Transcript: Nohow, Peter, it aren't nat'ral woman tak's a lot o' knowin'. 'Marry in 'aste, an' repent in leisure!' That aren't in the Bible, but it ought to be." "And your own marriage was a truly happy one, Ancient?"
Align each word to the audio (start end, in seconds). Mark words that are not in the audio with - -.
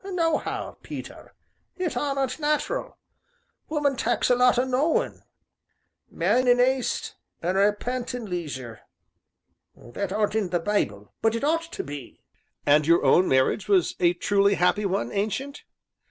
Nohow, 0.03 0.79
Peter, 0.81 1.35
it 1.77 1.95
aren't 1.95 2.39
nat'ral 2.39 2.97
woman 3.69 3.95
tak's 3.95 4.31
a 4.31 4.35
lot 4.35 4.57
o' 4.57 4.63
knowin'. 4.63 5.21
'Marry 6.09 6.49
in 6.49 6.59
'aste, 6.59 7.15
an' 7.43 7.55
repent 7.55 8.15
in 8.15 8.25
leisure!' 8.25 8.79
That 9.75 10.11
aren't 10.11 10.33
in 10.33 10.49
the 10.49 10.59
Bible, 10.59 11.13
but 11.21 11.35
it 11.35 11.43
ought 11.43 11.71
to 11.73 11.83
be." 11.83 12.19
"And 12.65 12.87
your 12.87 13.05
own 13.05 13.27
marriage 13.27 13.67
was 13.67 13.95
a 13.99 14.13
truly 14.13 14.55
happy 14.55 14.87
one, 14.87 15.11
Ancient?" 15.11 15.65